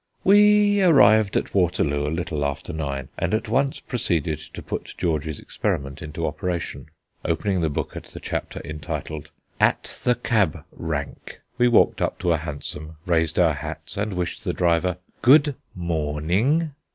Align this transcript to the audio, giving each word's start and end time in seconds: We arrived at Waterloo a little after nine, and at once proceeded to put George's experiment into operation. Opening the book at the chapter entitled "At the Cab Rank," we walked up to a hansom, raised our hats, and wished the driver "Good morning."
We 0.23 0.81
arrived 0.81 1.37
at 1.37 1.53
Waterloo 1.53 2.07
a 2.07 2.09
little 2.09 2.43
after 2.43 2.73
nine, 2.73 3.09
and 3.19 3.35
at 3.35 3.47
once 3.47 3.79
proceeded 3.79 4.39
to 4.55 4.63
put 4.63 4.95
George's 4.97 5.37
experiment 5.39 6.01
into 6.01 6.25
operation. 6.25 6.87
Opening 7.23 7.61
the 7.61 7.69
book 7.69 7.95
at 7.95 8.05
the 8.05 8.19
chapter 8.19 8.59
entitled 8.65 9.29
"At 9.59 9.99
the 10.03 10.15
Cab 10.15 10.65
Rank," 10.71 11.41
we 11.59 11.67
walked 11.67 12.01
up 12.01 12.17
to 12.21 12.33
a 12.33 12.37
hansom, 12.37 12.95
raised 13.05 13.37
our 13.37 13.53
hats, 13.53 13.95
and 13.95 14.13
wished 14.15 14.43
the 14.43 14.53
driver 14.53 14.97
"Good 15.21 15.53
morning." 15.75 16.71